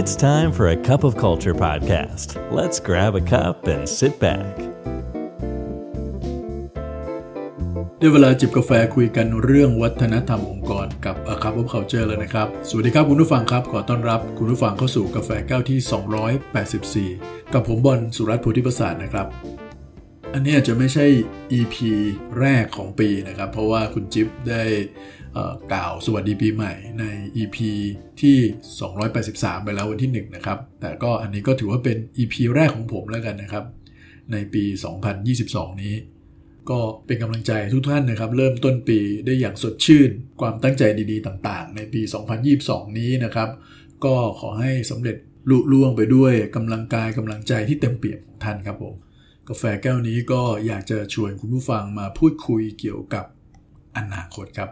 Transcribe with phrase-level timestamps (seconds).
[0.00, 2.28] It's time for a cup of culture podcast.
[2.58, 4.52] Let's grab a cup and sit back.
[7.98, 19.26] ได้เวลาจิบกาแฟคุยกันเรื่องวัฒนธรรมองค์กรกับ A Cup of Culture แล้วนะครับ สวัสดีครับคุณผู้ฟังครับ ขอต้อนรับคุณผู้ฟังเข้าสู่กาแฟแก้วที่ 284 กับผมบอลสุรัตน์โพธิประสานนะครับ
[20.34, 21.06] อันนี้อาจจะไม่ใช่
[21.58, 21.76] EP
[22.40, 24.62] แรกของปีนะครับ เพราะว่าคุณจิ๊บได้
[25.72, 27.04] กล่าวสวัสดีปีใหม่ใน
[27.36, 27.56] EP
[28.20, 28.38] ที่
[29.00, 33.64] 283 ไปแล้ววันที่ 1 นะครับ แต่ก็อันนี้ก็ถือว่าเป็น EP แรกของผมแล้วกันนะครับ
[34.32, 34.64] ในปี
[35.22, 35.94] 2022 นี้
[36.70, 40.10] ก็เป็นกำลังใจทุกท่านนะครับ เริ่มต้นปีได้อย่างสดชื่น
[40.40, 42.00] ความตั้งใจดีๆ ต่างๆ ในปี
[42.50, 43.48] 2022 นี้นะครับ
[44.04, 45.16] ก็ขอให้สำเร็จ
[45.50, 48.94] ลุล่วงไปด้วยกำลังกายกำลังใจที่เต็มเปี่ยมของท่านครับผม
[49.48, 53.24] กาแฟแก้วนี้ก็อยากจะชวนคุณผู้ฟังมาพูดคุยเกี่ยวกับ
[53.96, 54.70] อนาคตครับ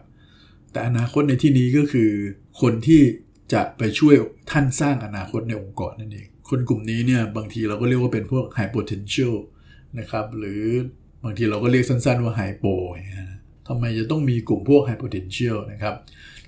[0.74, 2.10] แต่อนาคตในที่นี้ก็คือ
[2.60, 3.02] คนที่
[3.52, 4.14] จะไปช่วย
[4.51, 9.34] ท่านสร้างอนาคตในองค์กรนั่นเอง คนกลุ่มนี้เนี่ยบางทีเราก็เรียกว่าเป็นพวก high potential
[9.98, 10.64] นะครับหรือ
[11.25, 13.28] บางทีเราก็เรียกสั้นๆว่า high pro อย่างเงี้ย
[13.69, 15.95] ทำไมจะต้องมีกลุ่มพวก high potential นะครับ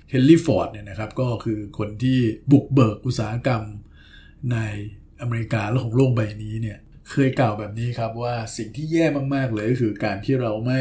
[0.09, 2.19] เฮนรี่ฟอร์ดเนี่ยนะครับก็คือคนที่
[2.51, 3.63] บุกเบิกอุตสาหกรรม
[4.51, 4.57] ใน
[5.21, 6.77] อเมริกาและของโลกใบนี้เนี่ย
[7.11, 9.05] เคยกล่าวแบบนี้ครับว่าสิ่งที่แย่
[9.35, 10.79] มากๆเลยก็คือการที่เราไม่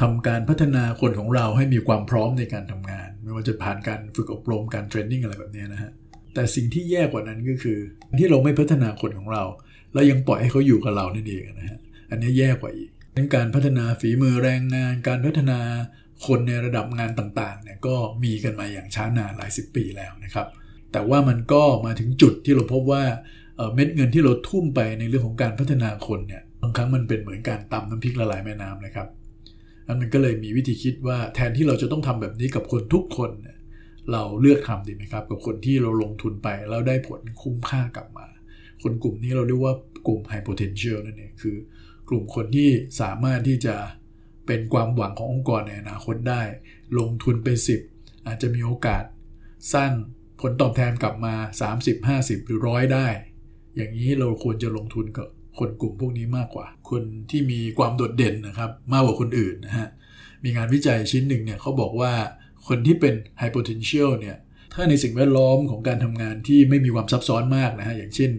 [0.00, 5.92] ทำการพัฒนาคนของเราให้มีความพร้อมในการทำงาน ไม่ว่าจะผ่านการฝึกอบรมการเทรนนิ่งอะไรแบบนี้นะฮะ
[6.34, 7.78] แต่สิ่งที่แย่กว่านั้นก็คือ
[8.18, 9.44] ที่เราไม่พัฒนาคนของเรา
[9.92, 11.78] แล้วยังปล่อยให้เขาอยู่กับเรานั่นเองนะฮะ
[12.10, 12.90] อันนี้แย่กว่าอีก
[13.36, 15.58] การพัฒนาฝีมือแรงงาน การพัฒนา
[16.26, 20.46] คนในระดับงานต่างๆเนี่ยก็มีกันมาอย่างช้านานหลายสิบปีแล้วนะครับ
[20.92, 23.04] แต่ว่ามันก็มาถึงจุดที่เราพบว่า
[23.74, 29.08] เม็ดเงินที่เราทุ่มไปในเรื่องของการพัฒนาคนเนี่ยบางครั้งมันเป็นเหมือนการตำน้ำพริกละลายแม่น้ำเลยครับ
[29.88, 33.30] อันมันก็เลยมีวิธีคิดว่าแทนที่เราจะต้องทำแบบนี้กับคนทุกคน
[34.12, 38.26] เราเลือกทำดีไหมครับ กับคนที่เราลงทุนไปแล้วได้ผลคุ้มค่ากลับมา
[38.82, 39.74] คนกลุ่มนี้เราเรียกว่า
[40.06, 41.56] กลุ่ม high potential นั่นเองคือ
[42.08, 43.76] กลุ่มคนที่สามารถที่จะ
[44.46, 46.42] เป็นความหวังขององค์กรในอนาคตได้
[46.98, 47.48] ลงทุนไป
[47.88, 49.04] 10 อาจจะมีโอกาส
[49.74, 49.90] สร้าง
[50.40, 51.34] ผลตอบแทนกลับมา
[51.74, 53.06] 30 50 หรือร้อยได้
[53.76, 55.28] อย่างนี้เราควรจะลงทุนกับ
[55.58, 59.88] คนกลุ่มพวกนี้มากกว่า คนที่มีความโดดเด่นนะครับมากกว่าคนอื่นนะฮะ
[60.44, 62.12] มีงานวิจัยชิ้นหนึ่งเนี่ยเขาบอกว่า
[62.68, 64.36] คนที่เป็น high potential เนี่ย
[64.74, 68.30] ถ้าในสิ่งแวดล้อมของการทำงานที่ไม่มีความซับซ้อนมากนะฮะอย่างเช่น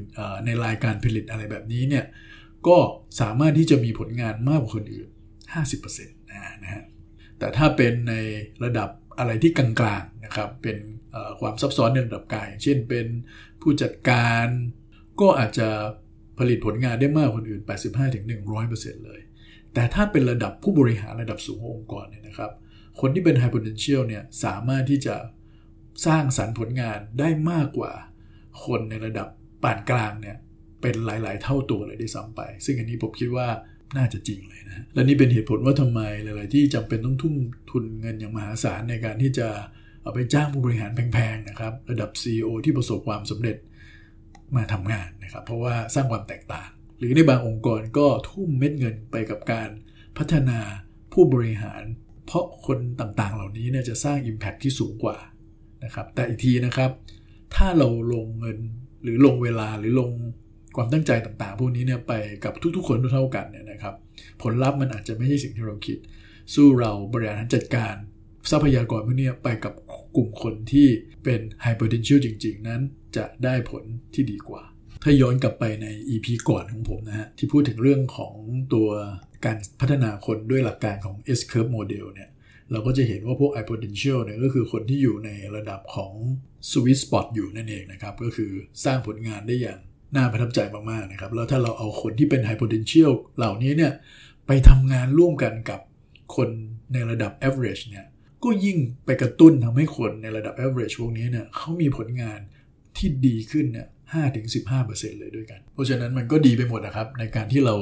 [0.45, 2.05] ในรายการผลิตอะไรแบบนี้เนี่ย
[2.67, 2.77] ก็
[3.21, 5.09] สามารถที่จะมีผลงานมากกว่าคนอื่น
[5.55, 6.83] 50%นะฮะ
[7.39, 8.13] แต่ถ้าเป็นใน
[8.63, 8.89] ระดับ
[9.19, 10.77] อะไรที่กลางๆนะครับเป็น
[11.39, 13.07] ความซับซ้อนในระดับกายอย่างเช่นเป็น
[13.61, 14.47] ผู้จัดการ
[15.21, 15.69] ก็อาจจะ
[16.39, 17.61] ผลิตผลงานได้มากกว่าคนอื่น
[18.33, 19.19] 85-100%เลย
[19.73, 22.51] แต่ถ้าเป็นระดับผู้บริหารระดับสูงขององค์กรเนี่ยนะครับ
[22.99, 25.15] คนที่เป็น high potential เนี่ยสามารถที่จะ
[26.05, 27.91] สร้างสรรค์ผลงานได้มากกว่า
[28.65, 29.27] คนในระดับ
[29.63, 30.37] ปานกลางเนี่ย
[30.81, 33.47] เป็นหลาย ๆ เท่าตัวเลยได้ซ้ำไป ซึ่งอันนี้ผมคิดว่า
[33.97, 37.35] น่าจะจริงเลยนะ และนี่เป็นเหตุผลว่าทำไมหลาย ๆ ที่จำเป็นต้องทุ่ม
[37.71, 39.47] ทุนเงินอย่างมหาศาลในการที่จะ
[40.03, 43.57] เอาไปจ้างผู้บริหารแพง ๆ นะครับ ระดับ CEO ที่ประสบความสำเร็จ
[44.55, 49.69] มาทำงานนะครับ เพราะว่าสร้างความแตกต่าง หรือในบางองค์กรก็ทุ่มเม็ดเงินไปกับการ
[50.17, 50.59] พัฒนา
[51.13, 51.83] ผู้บริหาร
[52.25, 55.17] เพราะคนต่างๆ เหล่านี้เนี่ยจะสร้าง Impact ที่สูงกว่า
[55.83, 56.91] นะครับ แต่อีกทีนะครับ
[57.55, 58.57] ถ้าเราลงเงิน
[59.03, 60.11] หรือลงเวลาหรือลง
[60.75, 63.95] ความตั้งใจต่างๆ พวกนี้เนี่ยไปกับทุกๆ คนเท่ากันเนี่ยนะครับ
[64.41, 65.97] ผลลัพธ์มันอาจจะไม่ใช่สิ่งที่เราคิด
[66.53, 67.95] สู้เราบริหารจัดการ
[68.51, 69.73] ทรัพยากรพวกนี้ไปกับ
[70.15, 70.87] กลุ่มคนที่
[71.23, 72.81] เป็น high potential จริง ๆ นั้น
[73.15, 73.83] จะได้ผล
[74.13, 74.63] ที่ดีกว่า
[75.03, 78.35] ถ้าย้อนกลับไปใน EP ก่อนของผมนะฮะ ที่พูดถึงเรื่องของ
[78.73, 78.89] ตัว
[79.45, 82.29] การพัฒนาคนด้วยหลักการของ S curve model เนี่ย
[82.71, 86.13] เราก็จะเห็นว่าพวก i potential เนี่ยก็คือคนที่อยู่ในระดับของ
[86.71, 88.51] sweet spot อยู่นั่นเองนะครับ ก็คือ
[88.85, 89.79] สร้างผลงานได้อย่าง
[90.15, 90.59] น่าประทับใจ
[90.91, 93.93] มากๆนะครับ แล้วถ้าเราเอาคนที่เป็น high potential เหล่านี้เนี่ย
[94.47, 95.79] ไปทำงานร่วมกันกับ
[96.35, 96.49] คน
[96.93, 98.05] ในระดับ average เนี่ย
[98.43, 102.39] ก็ยิ่งไปกระตุ้นทำให้คนในระดับ average พวกนี้เนี่ยเขามีผลงาน
[102.97, 103.87] ที่ดีขึ้นเนี่ย
[104.53, 107.75] 5-15%เลยด้วยกัน เพราะฉะนั้นมันก็ดีไปหมดนะครับ ในการที่เรา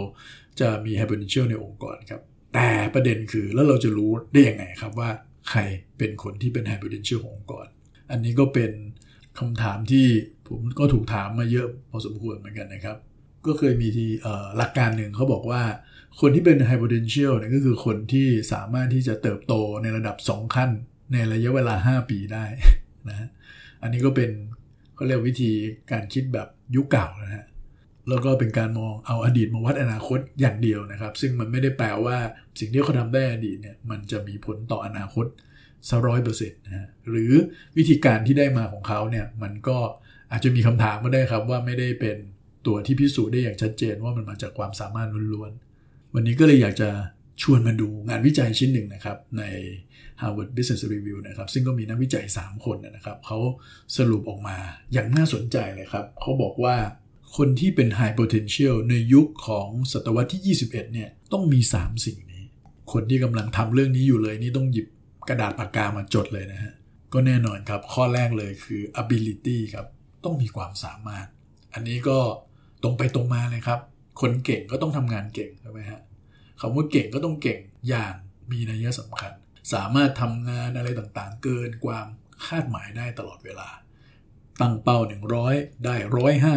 [0.60, 2.22] จะมี high potential ในองค์กรครับ
[2.54, 5.10] แต่ประเด็นคือแล้วเราจะรู้ได้ยังไงครับว่า
[5.50, 5.60] ใคร
[5.98, 7.68] เป็นคนที่เป็น high potential ขององค์กร
[8.12, 8.72] อันนี้ก็เป็น
[9.40, 10.08] คำถามที่
[10.48, 12.98] ผมก็ถูกถามมาเยอะพอสมควรเหมือนกันนะครับ
[13.46, 14.10] ก็เคยมีที่
[14.58, 15.64] หลักการหนึ่งเขาบอกว่า
[16.20, 20.70] คนที่เป็น high potential เนี่ยก็คือคนที่สามารถที่จะเติบโตในระดับ 2 ขั้น
[21.14, 22.46] ในระยะเวลา 5 ปีได้
[23.10, 23.28] นะ
[23.82, 24.32] อันนี้ก็เป็น
[24.96, 25.52] เขาเรียกวิธี
[25.92, 27.46] การคิดแบบยุคเก่านะฮะ
[28.10, 32.18] แล้วก็เป็นการมองเอาอดีตมาวัดอนาคตอย่างเดียวนะครับ ซึ่งมันไม่ได้แปลว่า
[32.60, 35.26] สิ่งที่เขาทำได้อดีตเนี่ยมันจะมีผลต่ออนาคต
[35.90, 37.32] สักร้อยเปอร์เซ็นต์นะฮะหรือ
[37.78, 39.78] วิธีการที่ได้มาของเขาเนี่ยมันก็
[40.32, 42.18] อาจจะมีคำถามก็ได้ครับว่าไม่ได้เป็น
[42.68, 46.90] ตัวที่พิสูจน์ได้อย่างชัดเจนว่ามันมาจากความสามารถล้วนๆ วันนี้ก็เลยอยากจะ
[47.42, 49.44] ชวนมาดูงานวิจัยชิ้นหนึ่งนะครับ ใน
[50.22, 53.40] Harvard Business Review นะครับ ซึ่งก็มีนักวิจัย 3 คนนะครับเขา
[53.98, 54.58] สรุปออกมา
[54.94, 56.76] อย่างน่าสนใจเลยครับเขาบอกว่า
[57.38, 62.44] คนที่เป็น High Potential ในยุคของศตวรรษที่ 21 เนี่ยต้องมี 3 สิ่งนี้
[62.94, 64.88] คนที่กำลังทำเรื่องนี้อยู่เลยนี่ต้องหยิบ
[65.30, 66.74] กระดาษปากกามาจดเลยนะฮะ
[67.14, 69.86] ก็แน่นอนครับ ข้อแรกเลยคือ ability ครับ
[70.24, 71.28] ต้องมีความสามารถ
[71.74, 72.20] อันนี้ก็
[72.84, 73.80] ตรงไปตรงมาเลยครับ
[74.22, 76.02] คนเก่งก็ต้องทำงานเก่งใช่ไหมฮะ
[76.60, 77.60] คำว่าเก่งก็ต้องเก่ง
[77.90, 78.14] อย่าง
[78.52, 79.32] มีนัยสำคัญ
[79.74, 82.08] สามารถทำงานอะไรต่างๆ เกินความ
[82.46, 83.70] คาดหมายได้ตลอดเวลา
[84.62, 84.98] ตั้งเป้า
[85.42, 85.96] 100 ได้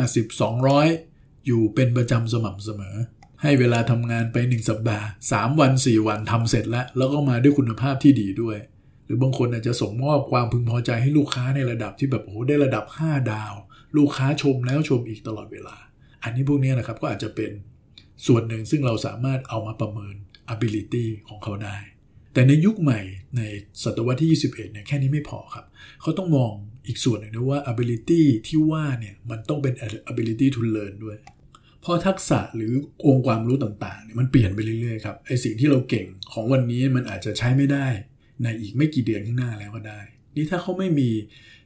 [0.05, 0.41] 150
[0.81, 2.97] 200 อยู่เป็นประจำสม่ำเสมอ
[3.43, 8.59] ให้เวลาทำงานไป 1 สัปดาห์ 3 วัน 4 วันทำเสร็จแล้ว แล้วก็มาด้วยคุณภาพที่ดีด้วย
[9.05, 13.55] หรือบางคนอาจจะส่งมอบความพึงพอใจให้ลูกค้าในระดับที่แบบโอ้ได้ระดับ 5 ดาว
[13.97, 15.77] ลูกค้าชมแล้วชมอีกตลอดเวลา
[16.23, 17.51] อันนี้พวกนี้นะครับก็อาจจะเป็น
[18.27, 20.15] ส่วนหนึ่งซึ่งเราสามารถเอามาประเมิน
[20.55, 21.77] ability ของเขาได้
[22.35, 23.01] แต่ในยุคใหม่
[23.37, 23.43] ใน
[23.83, 25.67] ศตวรรษที่ 21 เนี่ยแค่นี้ไม่พอครับ
[26.01, 26.53] เขาต้องมอง
[26.87, 29.75] อีกส่วนหนึ่งด้วยว่า ability ที่ว่าเนี่ยมันต้องเป็น
[30.11, 31.19] ability to learn ด้วย
[31.81, 32.73] เพราะทักษะหรือ
[33.07, 37.87] องค์ความรู้ต่างๆเนี่ยมันเปลี่ยนไปเรื่อยๆครับไอสิ่งที่เราเก่งของวันนี้มันอาจจะใช้ไม่ได้
[38.43, 40.01] ในอีกไม่กี่เดือนข้างหน้าแล้วก็ได้
[40.37, 41.09] นี่ถ้าเขาไม่มี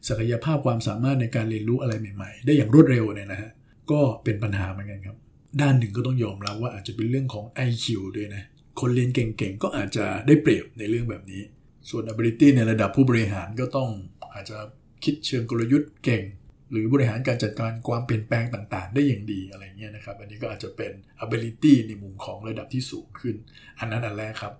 [0.08, 3.50] ศักยภาพความสามารถในการเรียนรู้อะไรใหม่ ๆ ได้อย่างรวดเร็วเนี่ยนะฮะ
[3.90, 5.16] ก็เป็นปัญหาเหมือนกันครับ
[5.60, 7.86] ด้านหนึ่งก็ต้องยอมรับว่าอาจจะเป็นเรื่องของ IQ
[8.16, 8.42] ด้วยนะ
[8.80, 11.42] คนเรียนเก่งๆ ก็อาจจะได้เปรียบในเรื่องแบบนี้
[11.90, 13.90] ส่วน ability ในระดับผู้บริหารก็ต้อง
[14.34, 14.58] อาจจะ
[15.04, 16.24] คิดเชิงกลยุทธ์เก่ง
[16.70, 20.92] หรือบริหารการจัดการความเปลี่ยนแปลงต่างๆ ได้อย่างดีอะไรเงี้ยนะครับ อันนี้ก็อาจจะเป็น
[21.24, 23.36] ability ในมุมของระดับที่สูงขึ้น
[23.78, 24.54] อันนั้นอันแรกครับ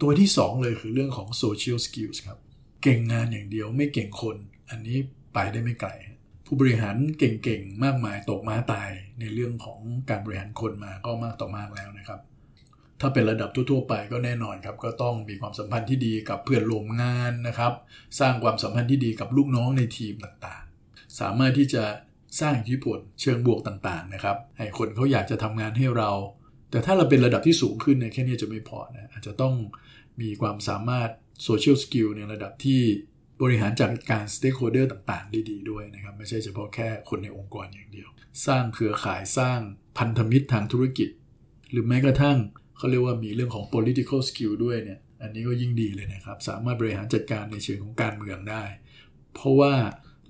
[0.00, 2.38] ตัวที่ 2 เลยคือเรื่องของ social skills ครับ
[2.82, 4.36] เก่งงานอย่างเดียวไม่เก่งคน
[4.70, 4.98] อันนี้
[5.34, 5.90] ไปได้ไม่ไกล
[6.46, 8.90] ผู้บริหารเก่งๆ มากมายตกม้าตาย
[9.20, 12.20] ในเรื่องของการบริหารคนมาก็มากต่อมากแล้วนะครับ
[13.00, 17.72] ถ้าเป็นระดับทั่วๆ ไปก็แน่นอนครับ ก็ต้องมีความสัมพันธ์ที่ดีกับเพื่อนร่วมงานนะครับ
[18.20, 21.84] สร้างความสัมพันธ์ที่ดีกับลูกน้องในทีมต่างๆ สามารถที่จะ
[22.40, 26.10] สร้างอิทธิพลเชิงบวกต่างๆนะครับให้คนเขาอยากจะทำงานให้เรา
[26.70, 29.54] แต่ถ้าเราเป็นระดับที่สูงขึ้นเนี่ยแค่นี้จะไม่พอนะอาจจะต้อง
[30.20, 31.10] มีความสามารถ
[31.46, 32.82] social skill ในระดับที่
[33.42, 38.08] บริหารจัดการ stakeholder ต่างๆ ได้ดีด้วยนะครับ ไม่ใช่เฉพาะแค่คนในองค์กรอย่างเดียว
[38.46, 39.60] สร้างเครือข่ายสร้าง
[39.98, 41.08] พันธมิตรทางธุรกิจ
[41.70, 42.38] หรือแม้กระทั่ง
[42.76, 48.64] เขาเรียกว่ามีเรื่องของ political skill ด้วยเนี่ยอันนี้ก็ยิ่งดีเลยนะครับ สามารถบริหารจัดการในเชิงของการเมืองได้
[49.34, 49.74] เพราะว่า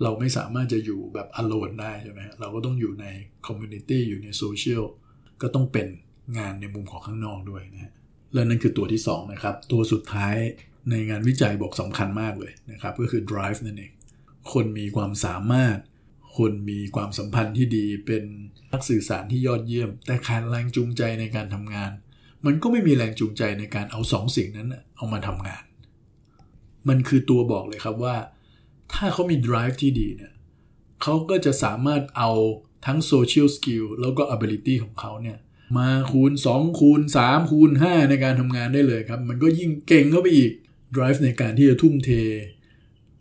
[0.02, 3.06] เราไม่สามารถจะอยู่แบบ alone ได้ใช่ไหมเราก็ต้องอยู่ใน
[3.46, 4.82] community อยู่ใน social
[5.42, 5.86] ก็ต้องเป็น
[6.38, 7.92] งานในมุมของข้างนอกด้วยนะฮะ
[8.34, 10.36] และนั่นคือตัวที่2นะครับตัวสุดท้าย
[10.90, 13.92] ในงานวิจัยบอกสำคัญมากเลยนะครับ ก็คือ drive นั่นเอง
[14.52, 15.78] คนมีความสามารถ
[16.36, 18.24] คนมีความสัมพันธ์ที่ดี เป็น
[18.72, 21.90] นักสื่อสารที่ยอดเยี่ยม แต่ขาดแรงจูงใจในการทำงาน
[22.46, 25.64] มันก็ไม่มีแรงจูงใจในการเอาสองสิ่งนั้นเอามาทำงาน
[26.88, 28.16] มันคือตัวบอกเลยครับว่า
[28.92, 30.32] ถ้าเขามี drive ที่ดีเนี่ย
[31.02, 32.30] เขาก็จะสามารถเอา
[32.86, 35.38] ทั้ง social skill แล้วก็ ability ของเขาเนี่ย
[35.78, 40.52] มาคูณ 2 คูณ 3 คูณ 5 ในการทำงานได้เลยครับ มันก็ยิ่งเก่งเข้าไปอีก
[40.94, 42.10] drive ในการที่จะทุ่มเท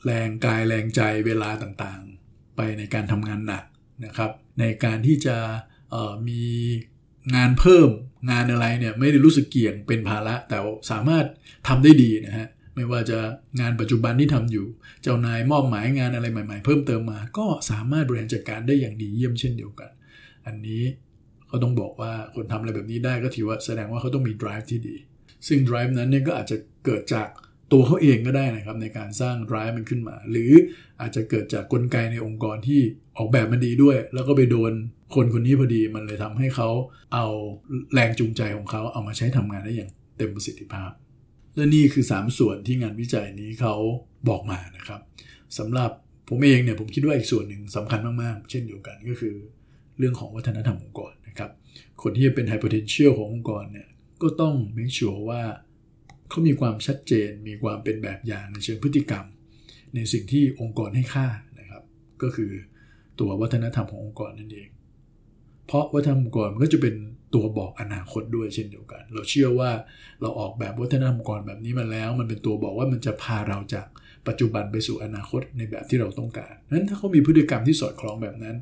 [0.05, 3.63] แรงกายแรงใจเวลาต่างๆ ไปในการทำงานหนัก
[4.05, 5.37] นะครับ ในการที่จะ
[6.29, 6.43] มี
[7.35, 7.89] งานเพิ่ม
[8.31, 10.57] งานอะไรเนี่ยไม่ได้รู้สึกเกี่ยงเป็นภาระแต่
[10.91, 11.25] สามารถ
[11.67, 13.19] ทำได้ดีนะฮะไม่ว่าจะ
[13.59, 14.67] งานปัจจุบันที่ทำอยู่
[15.01, 19.91] เจ้านายมอบหมายงานอะไรใหม่ ๆ เพิ่มเติมมา ก็สามารถบริหารจัดการได้อย่างดีเยี่ยมเช่นเดียวกัน
[20.45, 20.83] อันนี้
[21.47, 24.95] เขาต้องบอกว่าคนทำอะไรแบบนี้ได้ก็ถือว่าแสดงว่าเขาต้องมี drive ที่ดี
[25.47, 27.27] ซึ่ง drive นั้นเนี่ยก็อาจจะเกิดจาก
[27.71, 30.51] ตัวเขาเองก็ได้นะครับในการสร้าง drive มันขึ้นมา หรือ
[31.01, 32.81] อาจจะเกิดจากกลไกในองค์กรที่
[33.17, 34.73] ออกแบบมันดีด้วย แล้วก็ไปโดน
[35.15, 36.69] คนคนนี้พอดีมันเลยทำให้เขา
[37.13, 37.25] เอา
[37.93, 40.91] แรงจูงใจของเขาเอามาใช้ทำงานได้อย่างเต็มประสิทธิภาพ
[41.55, 43.75] และนี่คือ 3 ส่วนที่งานวิจัยนี้เขา
[44.29, 45.01] บอกมานะครับ
[45.57, 45.91] สำหรับ
[46.29, 49.35] ผมเองเนี่ยผมคิดว่าอีกส่วนหนึ่งสำคัญมากๆ เช่นเดียวกันก็คือ
[49.97, 51.51] เรื่องของวัฒนธรรมองค์กรนะครับ
[52.01, 53.87] คนที่จะเป็น high potential ขององค์กรเนี่ย
[54.21, 55.41] ก็ต้อง make sure ว่า
[56.29, 59.25] เขามีความชัดเจน มีความเป็นแบบอย่างในเชิงพฤติกรรม
[59.95, 61.27] ในสิ่งที่องค์กรให้ค่า
[61.59, 61.83] นะครับ
[62.21, 62.51] ก็คือ
[63.19, 64.69] ตัววัฒนธรรมขององค์กรนั่นเอง
[65.67, 66.95] เพราะวัฒนธรรมองค์กรมันก็จะเป็น
[67.35, 69.71] ตัวบอกอนาคตด้วยเช่นเดียวกัน เราเชื่อว่า
[70.21, 73.87] เราออกแบบวัฒนธรรมองค์กรแบบนี้มาแล้ว มันเป็นตัวบอกว่ามันจะพาเราจาก
[74.27, 78.55] ปัจจุบันไปสู่อนาคตในแบบที่เราต้องการนั้นถ้าเขามีพฤติกรรมที่สอดคล้องแบบนั้น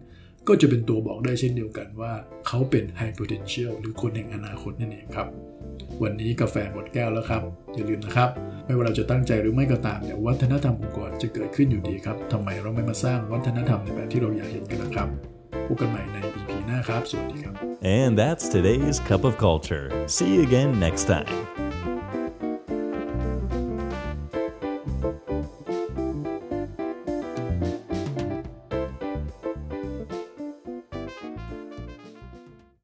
[0.47, 2.13] ก็จะเป็นตัวบอกได้เช่นเดียวกันว่า
[2.47, 5.27] เขาเป็น high potential หรือคนแห่งอนาคตนั่นเองครับ
[6.03, 7.41] วันนี้กาแฟหมดแก้วแล้วครับ
[7.75, 8.29] อย่าลืมนะครับ
[8.65, 15.07] ไม่ว่าเราจะตั้งใจหรือไม่ก็ตามเนี่ยวัฒนธรรมองค์กรจะเกิดขึ้นอยู่ดีครับทำไมเราไม่มาสร้างวัฒนธรรมในแบบที่เราอยากเห็นกันนะครับ
[15.67, 17.55] พบกันใหม่ใน EP หน้าครับสวัสดีครับ
[17.99, 19.85] And that's today's Cup of Culture.
[20.15, 21.72] See you again next time.